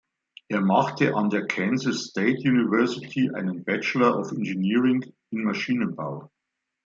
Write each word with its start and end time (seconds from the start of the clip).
Er 0.47 0.61
machte 0.61 1.13
an 1.13 1.29
der 1.29 1.45
Kansas 1.45 2.05
State 2.07 2.37
University 2.39 3.29
einen 3.35 3.63
Bachelor 3.63 4.17
of 4.17 4.31
Engineering 4.31 5.03
in 5.29 5.43
Maschinenbau. 5.43 6.27